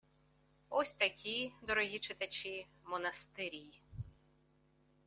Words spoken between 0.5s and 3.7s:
Ось такі, дорогі читачі, монастирі!